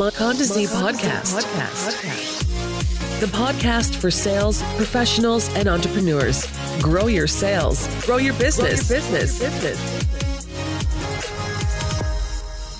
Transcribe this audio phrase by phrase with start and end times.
[0.00, 1.44] Mondesi Podcast.
[3.20, 6.46] The podcast for sales professionals and entrepreneurs.
[6.80, 8.88] Grow your sales, grow your business.
[8.88, 9.42] business.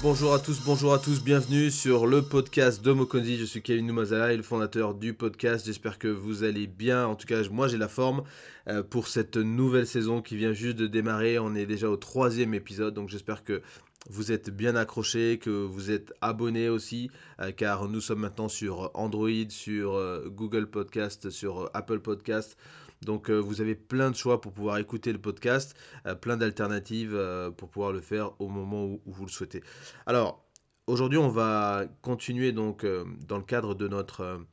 [0.02, 3.36] Bonjour à tous, bonjour à tous, bienvenue sur le podcast de Mokonzi.
[3.36, 5.66] Je suis Kevin Noumazala, le fondateur du podcast.
[5.66, 7.06] J'espère que vous allez bien.
[7.06, 8.22] En tout cas, moi j'ai la forme
[8.66, 11.38] euh, pour cette nouvelle saison qui vient juste de démarrer.
[11.38, 13.60] On est déjà au troisième épisode, donc j'espère que
[14.08, 17.10] vous êtes bien accrochés, que vous êtes abonnés aussi,
[17.40, 22.56] euh, car nous sommes maintenant sur Android, sur euh, Google Podcast, sur Apple Podcast.
[23.02, 25.74] Donc vous avez plein de choix pour pouvoir écouter le podcast,
[26.20, 27.18] plein d'alternatives
[27.56, 29.62] pour pouvoir le faire au moment où, vous le souhaitez.
[30.04, 30.44] Alors
[30.86, 32.84] aujourd'hui on va continuer donc
[33.26, 34.44] dans le cadre de notre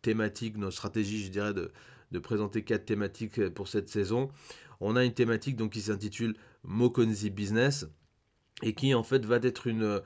[0.00, 1.72] thématique, notre stratégie, je dirais, de,
[2.12, 4.30] de, présenter quatre thématiques pour cette saison.
[4.78, 7.86] On a une thématique donc qui s'intitule Mokonzi Business
[8.62, 10.00] et qui en fait va être une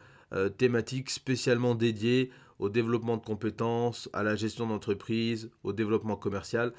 [0.58, 6.72] thématique spécialement dédiée au développement de compétences, à la gestion d'entreprise, au développement commercial.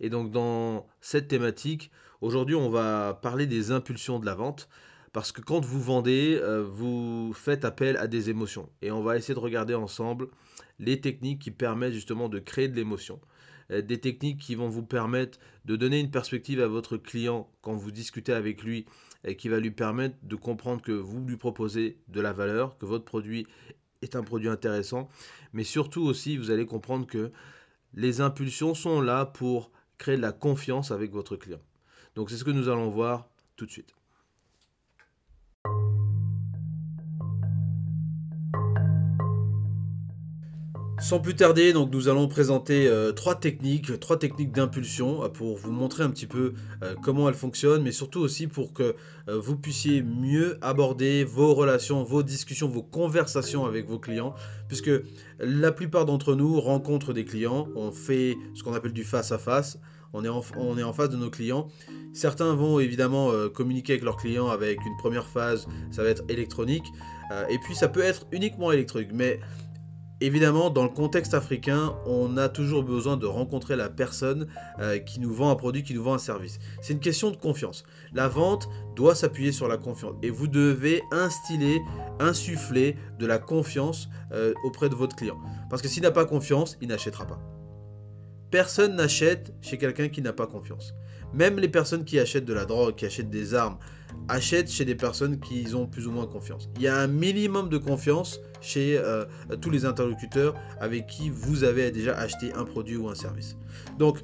[0.00, 4.68] Et donc dans cette thématique, aujourd'hui on va parler des impulsions de la vente.
[5.12, 8.68] Parce que quand vous vendez, euh, vous faites appel à des émotions.
[8.80, 10.28] Et on va essayer de regarder ensemble
[10.78, 13.20] les techniques qui permettent justement de créer de l'émotion.
[13.72, 17.74] Euh, des techniques qui vont vous permettre de donner une perspective à votre client quand
[17.74, 18.86] vous discutez avec lui
[19.24, 22.86] et qui va lui permettre de comprendre que vous lui proposez de la valeur, que
[22.86, 23.46] votre produit
[24.02, 25.08] est un produit intéressant.
[25.52, 27.30] Mais surtout aussi, vous allez comprendre que
[27.94, 31.60] les impulsions sont là pour créer de la confiance avec votre client.
[32.14, 33.94] Donc c'est ce que nous allons voir tout de suite.
[41.00, 45.56] Sans plus tarder, donc nous allons présenter euh, trois techniques, trois techniques d'impulsion euh, pour
[45.56, 48.94] vous montrer un petit peu euh, comment elles fonctionnent, mais surtout aussi pour que
[49.26, 54.34] vous puissiez mieux aborder vos relations, vos discussions, vos conversations avec vos clients,
[54.68, 54.90] puisque
[55.38, 59.38] la plupart d'entre nous rencontrent des clients, on fait ce qu'on appelle du face à
[59.38, 59.78] face,
[60.12, 61.68] on est, en, on est en face de nos clients.
[62.12, 66.86] Certains vont évidemment communiquer avec leurs clients avec une première phase, ça va être électronique,
[67.48, 69.38] et puis ça peut être uniquement électronique, mais
[70.22, 74.48] Évidemment, dans le contexte africain, on a toujours besoin de rencontrer la personne
[74.78, 76.58] euh, qui nous vend un produit, qui nous vend un service.
[76.82, 77.84] C'est une question de confiance.
[78.12, 80.14] La vente doit s'appuyer sur la confiance.
[80.22, 81.80] Et vous devez instiller,
[82.18, 85.38] insuffler de la confiance euh, auprès de votre client.
[85.70, 87.40] Parce que s'il n'a pas confiance, il n'achètera pas.
[88.50, 90.92] Personne n'achète chez quelqu'un qui n'a pas confiance.
[91.32, 93.78] Même les personnes qui achètent de la drogue, qui achètent des armes,
[94.28, 96.68] achètent chez des personnes qui ont plus ou moins confiance.
[96.76, 99.24] Il y a un minimum de confiance chez euh,
[99.60, 103.56] tous les interlocuteurs avec qui vous avez déjà acheté un produit ou un service.
[103.98, 104.18] Donc,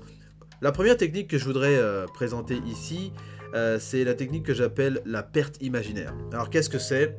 [0.62, 3.12] la première technique que je voudrais euh, présenter ici,
[3.54, 6.14] euh, c'est la technique que j'appelle la perte imaginaire.
[6.32, 7.18] Alors, qu'est-ce que c'est?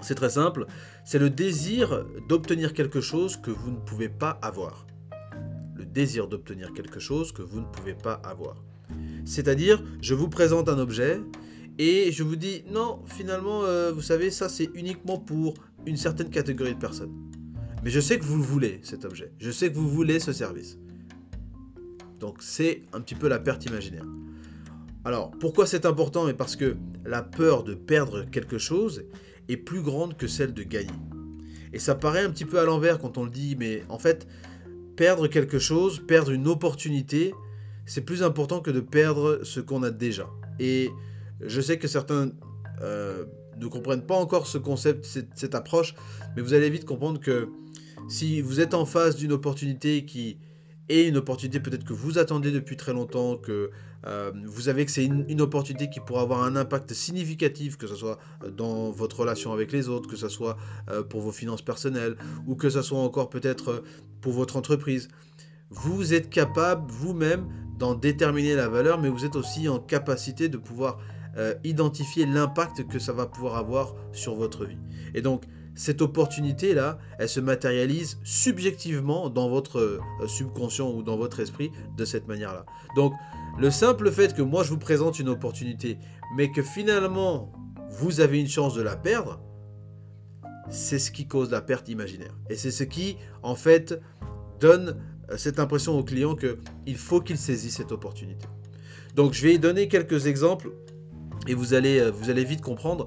[0.00, 0.66] C'est très simple.
[1.04, 4.86] C'est le désir d'obtenir quelque chose que vous ne pouvez pas avoir.
[5.74, 8.62] Le désir d'obtenir quelque chose que vous ne pouvez pas avoir.
[9.24, 11.20] C'est-à-dire, je vous présente un objet
[11.78, 15.54] et je vous dis, non, finalement, vous savez, ça c'est uniquement pour
[15.86, 17.12] une certaine catégorie de personnes.
[17.82, 19.32] Mais je sais que vous le voulez, cet objet.
[19.38, 20.78] Je sais que vous voulez ce service.
[22.18, 24.04] Donc c'est un petit peu la perte imaginaire.
[25.06, 26.28] Alors, pourquoi c'est important?
[26.28, 26.76] Et parce que
[27.06, 29.04] la peur de perdre quelque chose
[29.48, 30.90] est plus grande que celle de gagner.
[31.72, 34.28] Et ça paraît un petit peu à l'envers quand on le dit, mais en fait,
[34.96, 37.32] perdre quelque chose, perdre une opportunité,
[37.86, 40.28] c'est plus important que de perdre ce qu'on a déjà.
[40.58, 40.90] Et
[41.42, 42.30] je sais que certains
[42.82, 43.24] euh,
[43.58, 45.94] ne comprennent pas encore ce concept, cette, approche,
[46.34, 47.48] mais vous allez vite comprendre que
[48.08, 50.38] si vous êtes en face d'une opportunité qui
[50.88, 53.70] est une opportunité peut-être que vous attendez depuis très longtemps, que
[54.06, 57.94] euh, vous savez que c'est une, opportunité qui pourra avoir un impact significatif, que ce
[57.94, 58.18] soit
[58.56, 60.56] dans votre relation avec les autres, que ce soit
[60.90, 63.84] euh, pour vos finances personnelles, ou que ce soit encore peut-être
[64.22, 65.08] pour votre entreprise.
[65.68, 67.46] Vous êtes capable vous-même
[67.78, 70.98] d'en déterminer la valeur, mais vous êtes aussi en capacité de pouvoir
[71.36, 74.78] euh, identifier l'impact que ça va pouvoir avoir sur votre vie.
[75.14, 81.40] Et donc, cette opportunité-là, elle se matérialise subjectivement dans votre euh, subconscient ou dans votre
[81.40, 82.66] esprit de cette manière-là.
[82.96, 83.14] Donc,
[83.58, 85.98] le simple fait que moi je vous présente une opportunité,
[86.36, 87.52] mais que finalement
[87.90, 89.40] vous avez une chance de la perdre,
[90.70, 92.36] c'est ce qui cause la perte imaginaire.
[92.48, 94.00] Et c'est ce qui, en fait,
[94.60, 94.96] donne
[95.30, 98.46] euh, cette impression au client qu'il faut qu'il saisisse cette opportunité.
[99.16, 100.70] Donc, je vais donner quelques exemples
[101.46, 103.06] et vous allez, euh, vous allez vite comprendre.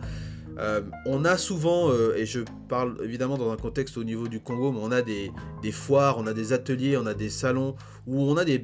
[0.60, 4.40] Euh, on a souvent, euh, et je parle évidemment dans un contexte au niveau du
[4.40, 5.32] Congo, mais on a des,
[5.72, 8.60] foires, on a des ateliers, on a des salons où on a des,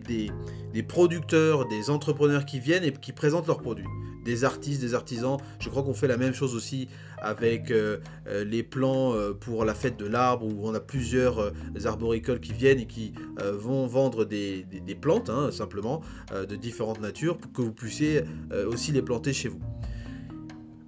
[0.88, 3.88] producteurs, des entrepreneurs qui viennent et qui présentent leurs produits.
[4.26, 5.38] Des artistes, des artisans.
[5.60, 6.90] Je crois qu'on fait la même chose aussi
[7.22, 7.98] avec euh,
[8.46, 11.54] les plans pour la fête de l'arbre où on a plusieurs
[11.86, 14.66] arboricoles qui viennent et qui vont vendre des,
[15.02, 16.02] plantes, hein, simplement,
[16.32, 18.24] de différentes natures, pour que vous puissiez
[18.68, 19.62] aussi les planter chez vous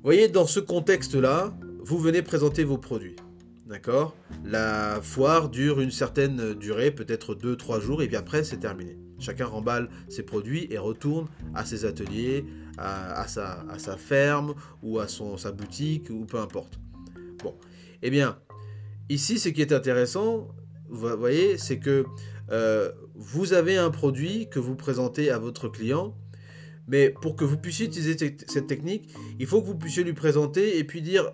[0.03, 3.15] voyez, dans ce contexte-là, vous venez présenter vos produits.
[3.67, 4.15] D'accord?
[4.43, 8.97] La foire dure une certaine durée, peut-être 2-3 jours, et puis après, c'est terminé.
[9.19, 12.45] Chacun remballe ses produits et retourne à ses ateliers,
[12.77, 16.79] à, sa, ferme, ou à sa boutique, ou peu importe.
[17.43, 17.55] Bon.
[18.01, 18.37] Eh bien,
[19.09, 20.47] ici, ce qui est intéressant,
[20.89, 22.05] vous voyez, c'est que
[22.51, 26.15] euh, vous avez un produit que vous présentez à votre client,
[26.91, 28.17] mais pour que vous puissiez utiliser
[28.47, 31.31] cette technique, il faut que vous puissiez lui présenter et puis dire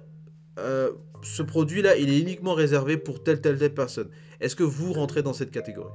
[0.60, 0.92] euh,
[1.24, 4.08] ce produit-là, il est uniquement réservé pour telle, telle, telle personne.
[4.40, 5.92] Est-ce que vous rentrez dans cette catégorie?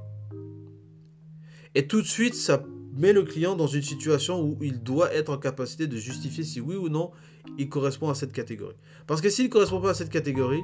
[1.75, 2.61] Et tout de suite, ça
[2.93, 6.59] met le client dans une situation où il doit être en capacité de justifier si
[6.59, 7.11] oui ou non
[7.57, 8.75] il correspond à cette catégorie.
[9.07, 10.61] Parce que s'il ne correspond pas à cette catégorie,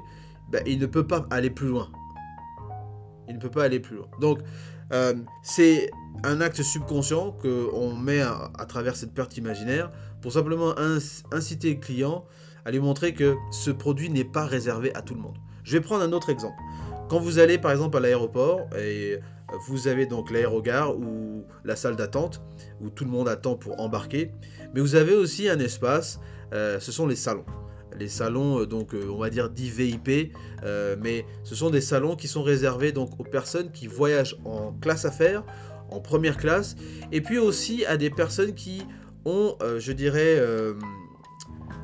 [0.51, 1.89] ben, il ne peut pas aller plus loin.
[3.29, 4.07] Il ne peut pas aller plus loin.
[4.19, 4.39] Donc,
[4.91, 5.13] euh,
[5.44, 5.89] c'est
[6.24, 9.91] un acte subconscient qu'on met à, travers cette perte imaginaire
[10.21, 10.75] pour simplement
[11.31, 12.25] inciter le client
[12.65, 15.38] à lui montrer que ce produit n'est pas réservé à tout le monde.
[15.63, 16.57] Je vais prendre un autre exemple.
[17.09, 19.19] Quand vous allez par exemple à l'aéroport et
[19.68, 22.42] vous avez donc l'aérogare ou la salle d'attente
[22.81, 24.31] où tout le monde attend pour embarquer,
[24.74, 26.19] mais vous avez aussi un espace,
[26.53, 27.45] euh, ce sont les salons
[27.99, 31.81] les salons, euh, donc euh, on va dire dits VIP, euh, mais ce sont des
[31.81, 35.43] salons qui sont réservés donc aux personnes qui voyagent en classe affaires,
[35.91, 36.75] en première classe,
[37.11, 38.83] et puis aussi à des personnes qui
[39.25, 40.41] ont, je dirais,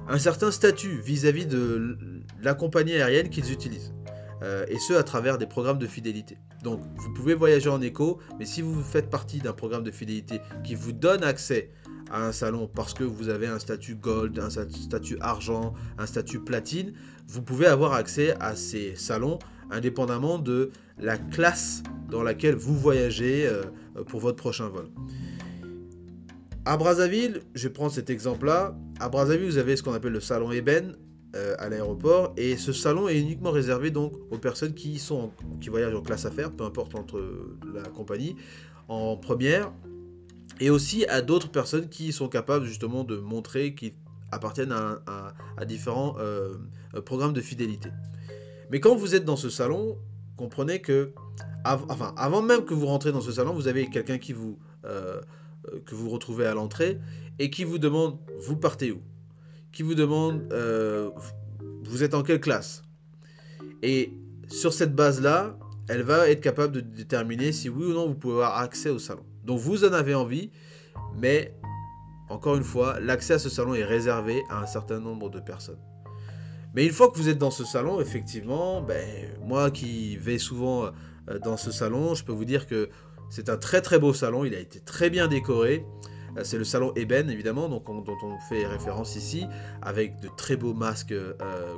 [0.07, 1.97] un certain statut vis-à-vis de
[2.41, 3.93] la compagnie aérienne qu'ils utilisent.
[4.69, 6.37] et ce à travers des programmes de fidélité.
[6.63, 10.39] Donc vous pouvez voyager en éco, mais si vous faites partie d'un programme de fidélité
[10.63, 11.71] qui vous donne accès
[12.11, 16.39] à un salon parce que vous avez un statut gold, un statut argent, un statut
[16.39, 16.93] platine,
[17.27, 19.39] vous pouvez avoir accès à ces salons
[19.71, 23.63] indépendamment de la classe dans laquelle vous voyagez euh,
[24.07, 24.89] pour votre prochain vol.
[26.65, 28.75] À Brazzaville, je prends cet exemple-là.
[28.99, 30.95] À Brazzaville, vous avez ce qu'on appelle le salon Eben
[31.35, 35.69] euh, à l'aéroport et ce salon est uniquement réservé donc aux personnes qui sont qui
[35.69, 37.21] voyagent en classe affaires, peu importe entre
[37.73, 38.35] la compagnie,
[38.87, 39.71] en première
[40.59, 43.93] et aussi à d'autres personnes qui sont capables justement de montrer qu'ils
[44.31, 46.55] appartiennent à, différents euh,
[47.05, 47.89] programmes de fidélité.
[48.71, 49.97] Mais quand vous êtes dans ce salon,
[50.37, 51.11] comprenez que,
[51.63, 55.21] enfin, avant même que vous rentrez dans ce salon, vous avez quelqu'un qui vous euh,
[55.85, 56.99] que vous retrouvez à l'entrée
[57.39, 59.01] et qui vous demande vous partez où,
[59.71, 61.09] qui vous demande euh,
[61.83, 62.83] vous êtes en quelle classe?
[63.81, 64.13] Et
[64.47, 68.15] sur cette base là, elle va être capable de déterminer si oui ou non vous
[68.15, 69.25] pouvez avoir accès au salon.
[69.45, 70.51] Donc vous en avez envie,
[71.15, 71.53] mais
[72.29, 75.79] encore une fois, l'accès à ce salon est réservé à un certain nombre de personnes.
[76.73, 79.07] Mais une fois que vous êtes dans ce salon, effectivement, ben,
[79.45, 80.87] moi qui vais souvent
[81.29, 82.89] euh, dans ce salon, je peux vous dire que
[83.29, 85.85] c'est un très très beau salon, il a été très bien décoré.
[86.37, 89.45] Euh, c'est le salon Eben, évidemment, dont on fait référence ici,
[89.81, 91.33] avec de très beaux masques euh,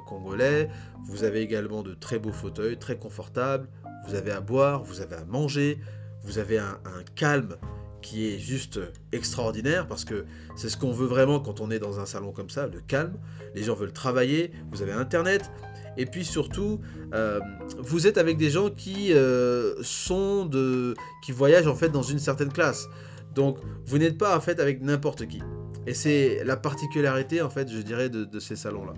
[0.08, 0.70] congolais.
[1.06, 3.70] Vous avez également de très beaux fauteuils, très confortables.
[4.08, 5.80] Vous avez à boire, vous avez à manger,
[6.28, 6.78] vous avez un,
[7.16, 7.56] calme
[8.02, 8.80] qui est juste
[9.12, 10.26] extraordinaire parce que
[10.56, 13.14] c'est ce qu'on veut vraiment quand on est dans un salon comme ça, le calme.
[13.56, 15.50] Les gens veulent travailler, vous avez Internet.
[15.96, 16.80] Et puis surtout,
[17.14, 17.40] euh,
[17.80, 22.20] vous êtes avec des gens qui euh, sont de, qui voyagent en fait dans une
[22.20, 22.88] certaine classe.
[23.34, 25.42] Donc vous n'êtes pas en fait avec n'importe qui.
[25.88, 28.94] Et c'est la particularité en fait, je dirais, de, ces salons-là.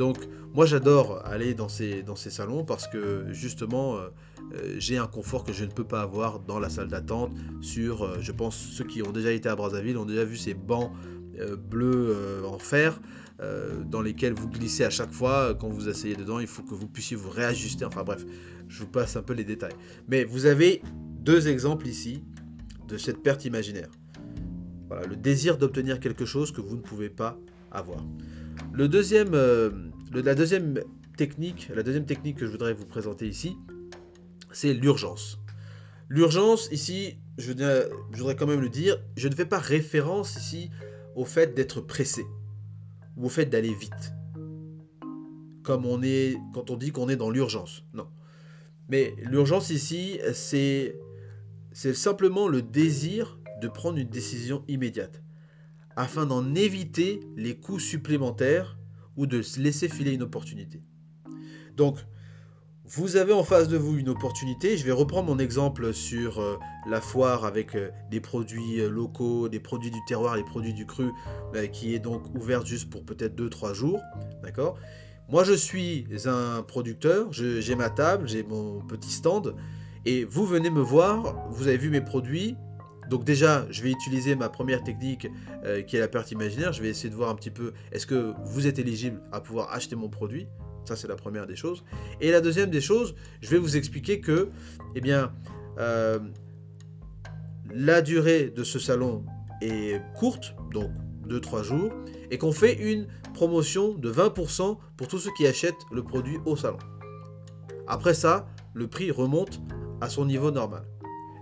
[0.00, 0.16] Donc
[0.54, 4.08] moi j'adore aller dans ces, salons parce que justement euh,
[4.54, 7.32] euh, j'ai un confort que je ne peux pas avoir dans la salle d'attente.
[7.60, 10.54] Sur, euh, je pense, ceux qui ont déjà été à Brazzaville ont déjà vu ces
[10.54, 10.90] bancs
[11.70, 13.00] bleus en fer
[13.86, 16.38] dans lesquels vous glissez à chaque fois quand vous asseyez dedans.
[16.38, 17.84] Il faut que vous puissiez vous réajuster.
[17.84, 18.24] Enfin bref,
[18.68, 19.76] je vous passe un peu les détails.
[20.08, 20.82] Mais vous avez
[21.18, 22.22] deux exemples ici
[22.88, 23.88] de cette perte imaginaire.
[24.88, 27.38] Voilà, le désir d'obtenir quelque chose que vous ne pouvez pas
[27.70, 28.04] avoir.
[28.88, 29.32] Deuxième,
[30.12, 30.82] la deuxième
[31.18, 33.58] technique, que je voudrais vous présenter ici,
[34.52, 35.38] c'est l'urgence.
[36.08, 37.52] L'urgence, ici, je,
[38.12, 40.70] voudrais quand même le dire, je ne fais pas référence ici
[41.14, 42.24] au fait d'être pressé
[43.18, 44.14] ou au fait d'aller vite.
[45.62, 47.84] Comme on est quand on dit qu'on est dans l'urgence.
[47.92, 48.08] Non.
[48.88, 50.94] Mais l'urgence ici, c'est
[51.74, 55.22] simplement le désir de prendre une décision immédiate
[56.00, 58.78] afin d'en éviter les coûts supplémentaires
[59.16, 60.82] ou de laisser filer une opportunité.
[61.76, 61.98] Donc,
[62.86, 64.76] vous avez en face de vous une opportunité.
[64.76, 66.56] Je vais reprendre mon exemple sur euh,
[66.88, 70.86] la foire avec euh, des produits euh, locaux, des produits du terroir, des produits du
[70.86, 71.12] cru,
[71.72, 74.00] qui est donc ouverte juste pour peut-être 2-3 jours.
[74.42, 74.78] D'accord?
[75.28, 79.54] Moi, je suis un producteur, j'ai ma table, j'ai mon petit stand,
[80.04, 82.56] et vous venez me voir, vous avez vu mes produits.
[83.10, 85.26] Donc déjà, je vais utiliser ma première technique
[85.88, 86.72] qui est la perte imaginaire.
[86.72, 89.72] Je vais essayer de voir un petit peu, est-ce que vous êtes éligible à pouvoir
[89.72, 90.46] acheter mon produit?
[90.84, 91.84] Ça, c'est la première des choses.
[92.20, 94.50] Et la deuxième des choses, je vais vous expliquer que,
[94.94, 95.32] eh bien,
[95.78, 96.18] euh,
[97.72, 99.24] la durée de ce salon
[99.60, 100.90] est courte, donc
[101.28, 101.92] 2-3 jours,
[102.30, 106.56] et qu'on fait une promotion de 20% pour tous ceux qui achètent le produit au
[106.56, 106.78] salon.
[107.86, 109.60] Après ça, le prix remonte
[110.00, 110.82] à son niveau normal.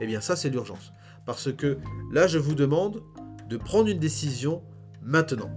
[0.01, 0.93] Eh bien, ça, c'est l'urgence.
[1.29, 1.77] Parce que
[2.11, 3.03] là, je vous demande
[3.51, 4.63] de prendre une décision
[5.03, 5.51] maintenant.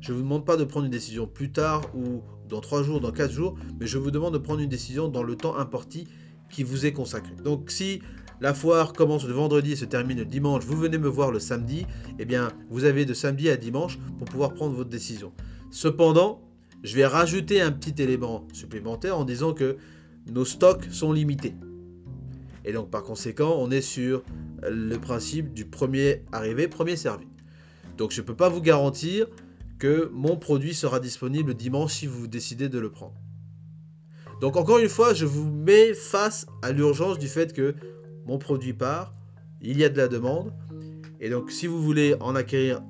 [0.00, 2.98] Je ne vous demande pas de prendre une décision plus tard ou dans 3 jours,
[2.98, 6.08] dans 4 jours, mais je vous demande de prendre une décision dans le temps imparti
[6.50, 7.34] qui vous est consacré.
[7.44, 8.00] Donc si
[8.40, 11.40] la foire commence le vendredi et se termine le dimanche, vous venez me voir le
[11.40, 11.84] samedi,
[12.18, 15.34] eh bien vous avez de samedi à dimanche pour pouvoir prendre votre décision.
[15.70, 16.40] Cependant,
[16.82, 19.76] je vais rajouter un petit élément supplémentaire en disant que
[20.32, 21.54] nos stocks sont limités.
[22.64, 24.22] Et donc par conséquent, on est sur
[24.62, 27.26] le principe du premier arrivé, premier servi.
[27.96, 29.26] Donc je ne peux pas vous garantir
[29.78, 33.14] que mon produit sera disponible dimanche si vous décidez de le prendre.
[34.40, 37.74] Donc encore une fois, je vous mets face à l'urgence du fait que
[38.26, 39.14] mon produit part,
[39.60, 40.52] il y a de la demande,
[41.20, 42.82] et donc si vous voulez en acquérir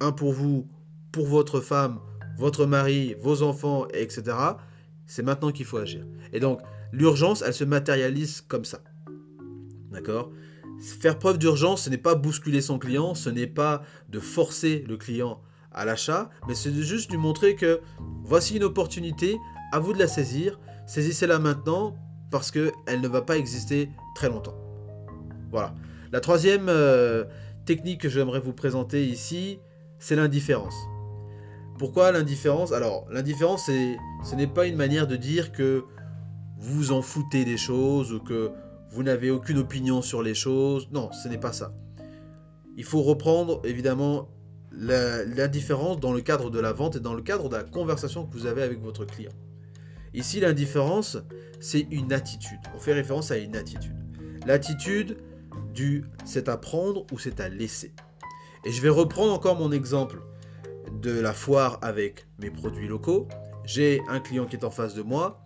[0.00, 0.66] un pour vous,
[1.12, 2.00] pour votre femme,
[2.36, 4.36] votre mari, vos enfants, etc.,
[5.06, 6.04] c'est maintenant qu'il faut agir.
[6.32, 6.60] Et donc
[6.92, 8.80] l'urgence, elle se matérialise comme ça.
[9.90, 10.30] D'accord?
[11.00, 14.96] Faire preuve d'urgence, ce n'est pas bousculer son client, ce n'est pas de forcer le
[14.96, 15.40] client
[15.72, 17.80] à l'achat, mais c'est juste lui montrer que
[18.22, 19.36] voici une opportunité,
[19.72, 21.96] à vous de la saisir, saisissez-la maintenant
[22.30, 24.56] parce qu'elle ne va pas exister très longtemps.
[25.50, 25.74] Voilà.
[26.12, 27.24] La troisième euh,
[27.64, 29.58] technique que j'aimerais vous présenter ici,
[29.98, 30.76] c'est l'indifférence.
[31.78, 32.72] Pourquoi l'indifférence?
[32.72, 35.84] Alors, l'indifférence, ce n'est pas une manière de dire que
[36.58, 38.50] vous vous en foutez des choses ou que
[38.90, 40.88] vous n'avez aucune opinion sur les choses.
[40.92, 41.72] Non, ce n'est pas ça.
[42.76, 44.28] Il faut reprendre évidemment
[44.72, 48.26] la, différence dans le cadre de la vente et dans le cadre de la conversation
[48.26, 49.32] que vous avez avec votre client.
[50.14, 51.18] Ici, l'indifférence,
[51.60, 52.60] c'est une attitude.
[52.74, 53.96] On fait référence à une attitude.
[54.46, 55.18] L'attitude
[55.74, 57.92] du c'est à prendre ou c'est à laisser.
[58.64, 60.22] Et je vais reprendre encore mon exemple
[61.02, 63.28] de la foire avec mes produits locaux.
[63.64, 65.40] J'ai un client qui est en face de moi.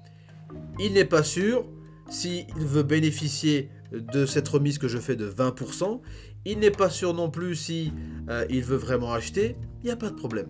[0.79, 1.67] Il n'est pas sûr
[2.12, 6.00] s'il veut bénéficier de cette remise que je fais de 20%.
[6.45, 7.92] Il n'est pas sûr non plus si
[8.28, 9.57] euh, il veut vraiment acheter.
[9.83, 10.49] Il n'y a pas de problème.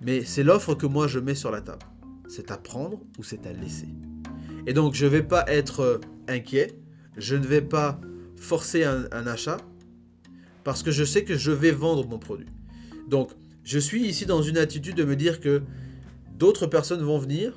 [0.00, 1.86] Mais c'est l'offre que moi je mets sur la table.
[2.28, 3.88] C'est à prendre ou c'est à laisser.
[4.66, 6.72] Et donc je ne vais pas être euh, inquiet.
[7.16, 8.00] Je ne vais pas
[8.36, 9.58] forcer un, un achat
[10.64, 12.48] parce que je sais que je vais vendre mon produit.
[13.08, 13.30] Donc
[13.62, 15.62] je suis ici dans une attitude de me dire que
[16.36, 17.52] d'autres personnes vont venir,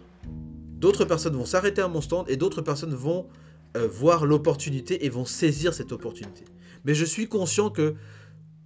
[0.77, 3.27] d'autres personnes vont s'arrêter à mon stand et d'autres personnes vont
[3.75, 6.45] euh, voir l'opportunité et vont saisir cette opportunité.
[6.85, 7.95] Mais je suis conscient que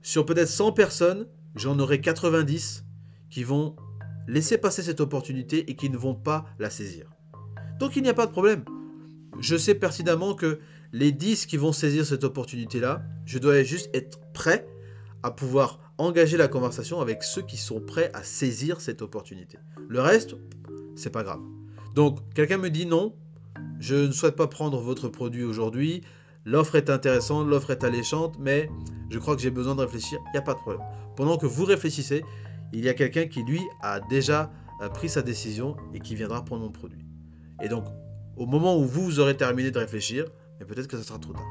[0.01, 2.85] sur peut-être 100 personnes, j'en aurai 90
[3.29, 3.75] qui vont
[4.27, 7.09] laisser passer cette opportunité et qui ne vont pas la saisir.
[7.79, 8.63] Donc il n'y a pas de problème.
[9.39, 10.59] Je sais pertinemment que
[10.91, 14.67] les 10 qui vont saisir cette opportunité-là, je dois juste être prêt
[15.23, 19.57] à pouvoir engager la conversation avec ceux qui sont prêts à saisir cette opportunité.
[19.87, 20.35] Le reste,
[20.95, 21.39] c'est pas grave.
[21.95, 23.15] Donc quelqu'un me dit non,
[23.79, 26.01] je ne souhaite pas prendre votre produit aujourd'hui.
[26.45, 28.69] L'offre est intéressante, l'offre est alléchante, mais
[29.09, 30.19] je crois que j'ai besoin de réfléchir.
[30.27, 30.81] Il n'y a pas de problème.
[31.15, 32.23] Pendant que vous réfléchissez,
[32.73, 36.43] il y a quelqu'un qui, lui, a déjà euh, pris sa décision et qui viendra
[36.43, 37.05] prendre mon produit.
[37.61, 37.85] Et donc,
[38.37, 40.25] au moment où vous, aurez terminé de réfléchir,
[40.65, 41.45] peut-être que ça sera trop tard.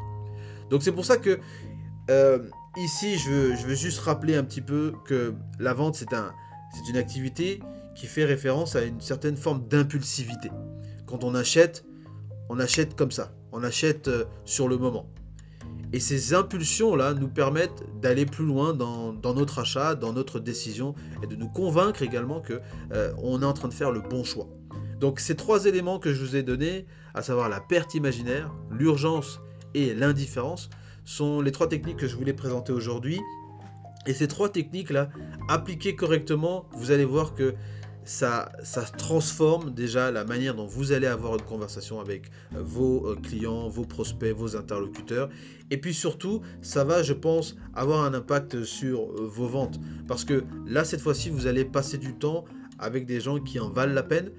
[0.71, 1.39] Donc c'est pour ça que
[2.11, 2.39] euh,
[2.77, 6.33] ici, je veux, juste rappeler un petit peu que la vente, c'est un,
[6.89, 7.61] une activité
[8.01, 10.51] qui fait référence à une certaine forme d'impulsivité.
[11.05, 11.85] Quand on achète,
[12.49, 15.13] on achète comme ça, on achète euh, sur le moment.
[15.93, 21.27] Et ces impulsions-là nous permettent d'aller plus loin dans, notre achat, dans notre décision, et
[21.27, 24.49] de nous convaincre également que euh, on est en train de faire le bon choix.
[24.99, 29.41] Donc ces trois éléments que je vous ai donnés, à savoir la perte imaginaire, l'urgence
[29.75, 30.71] et l'indifférence,
[31.05, 33.21] sont les trois techniques que je voulais présenter aujourd'hui.
[34.07, 35.11] Et ces trois techniques-là,
[35.51, 37.55] appliquées correctement, vous allez voir que
[38.05, 38.51] ça,
[38.97, 43.85] transforme déjà la manière dont vous allez avoir une conversation avec vos euh, clients, vos
[43.85, 45.29] prospects, vos interlocuteurs.
[45.71, 49.79] Et puis surtout, ça va, je pense, avoir un impact sur euh, vos ventes.
[50.09, 52.45] Parce que là, cette fois-ci, vous allez passer du temps
[52.79, 54.31] avec des gens qui en valent la peine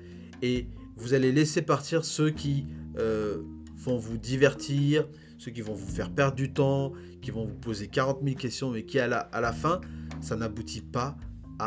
[0.42, 2.66] et vous allez laisser partir ceux qui
[2.98, 3.42] euh,
[3.78, 7.88] vont vous divertir, ceux qui vont vous faire perdre du temps, qui vont vous poser
[7.88, 9.82] 40 000 questions, mais qui à la, à la fin,
[10.20, 11.18] ça n'aboutit pas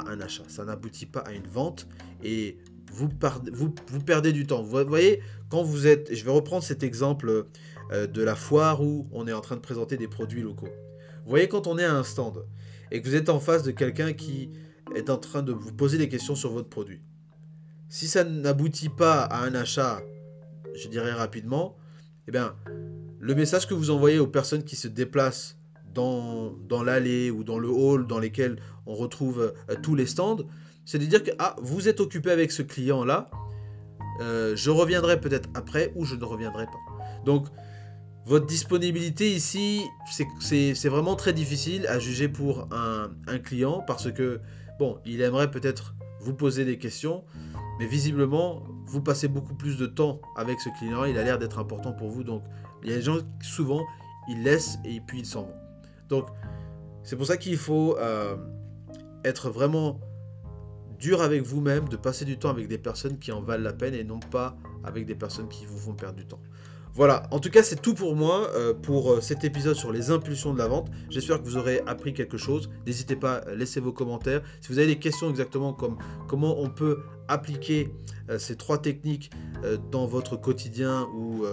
[0.08, 1.86] un achat, ça n'aboutit pas à une vente
[2.22, 2.58] et
[2.92, 4.62] vous, perdez du temps.
[4.62, 7.46] Vous voyez, quand vous êtes, je vais reprendre cet exemple
[7.92, 10.68] euh, de la foire où on est en train de présenter des produits locaux.
[11.24, 12.44] Vous voyez, quand on est à un stand
[12.90, 14.50] et que vous êtes en face de quelqu'un qui
[14.94, 17.00] est en train de vous poser des questions sur votre produit,
[17.88, 20.02] si ça n'aboutit pas à un achat,
[20.74, 21.76] je dirais rapidement,
[22.28, 22.54] eh bien,
[23.18, 25.58] le message que vous envoyez aux personnes qui se déplacent
[25.94, 30.38] dans, l'allée ou dans le hall dans lesquels on retrouve euh, tous les stands,
[30.84, 33.30] c'est de dire que ah, vous êtes occupé avec ce client-là,
[34.20, 37.22] euh, je reviendrai peut-être après ou je ne reviendrai pas.
[37.24, 37.46] Donc,
[38.26, 39.82] votre disponibilité ici,
[40.40, 44.40] c'est vraiment très difficile à juger pour un, client parce que,
[44.78, 47.24] bon, il aimerait peut-être vous poser des questions,
[47.78, 51.58] mais visiblement, vous passez beaucoup plus de temps avec ce client, il a l'air d'être
[51.58, 52.42] important pour vous, donc
[52.82, 53.82] il y a des gens, souvent,
[54.28, 55.63] ils laissent et puis ils s'en vont.
[56.08, 56.28] Donc,
[57.02, 58.36] c'est pour ça qu'il faut euh,
[59.24, 60.00] être vraiment
[60.98, 63.94] dur avec vous-même, de passer du temps avec des personnes qui en valent la peine
[63.94, 66.40] et non pas avec des personnes qui vous font perdre du temps.
[66.94, 70.12] Voilà, en tout cas c'est tout pour moi euh, pour euh, cet épisode sur les
[70.12, 70.92] impulsions de la vente.
[71.10, 72.70] J'espère que vous aurez appris quelque chose.
[72.86, 74.42] N'hésitez pas à laisser vos commentaires.
[74.60, 75.98] Si vous avez des questions exactement comme
[76.28, 77.92] comment on peut appliquer
[78.30, 79.30] euh, ces trois techniques
[79.90, 81.46] dans votre quotidien ou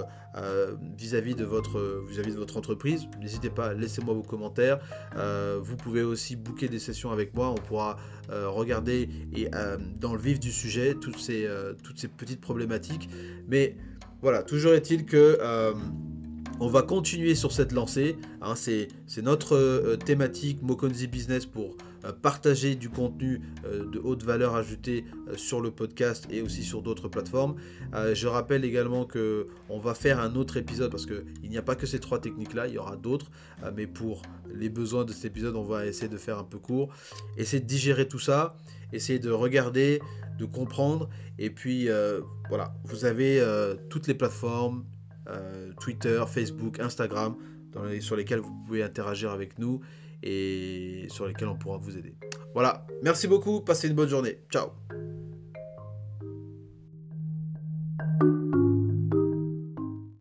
[0.97, 4.79] vis-à-vis de, votre, entreprise, n'hésitez pas, laissez-moi vos commentaires.
[5.61, 7.51] vous pouvez aussi booker des sessions avec moi.
[7.51, 7.95] On pourra
[8.29, 9.07] regarder
[9.97, 11.47] dans le vif du sujet toutes ces,
[11.83, 13.09] toutes ces petites problématiques.
[13.47, 13.77] Mais
[14.21, 15.73] voilà, toujours est-il que euh,
[16.59, 18.17] on va continuer sur cette lancée.
[18.41, 18.87] Hein, c'est
[19.23, 21.75] notre euh, thématique Mokonzi Business pour
[22.21, 25.05] partager du contenu de haute valeur ajoutée
[25.35, 27.55] sur le podcast et aussi sur d'autres plateformes.
[28.13, 31.75] je rappelle également que on va faire un autre épisode parce qu'il n'y a pas
[31.75, 33.31] que ces trois techniques-là, il y aura d'autres.
[33.75, 36.93] mais pour les besoins de cet épisode, on va essayer de faire un peu court.
[37.37, 38.55] Essayer de digérer tout ça,
[38.93, 40.01] essayer de regarder,
[40.37, 41.09] de comprendre.
[41.37, 44.85] Et puis euh, voilà, vous avez euh, toutes les plateformes,
[45.27, 47.35] euh, Twitter, Facebook, Instagram,
[48.01, 49.79] sur lesquelles vous pouvez interagir avec nous
[50.23, 52.15] et sur lesquelles on pourra vous aider.
[52.53, 54.39] Voilà, merci beaucoup, passez une bonne journée.
[54.51, 54.71] Ciao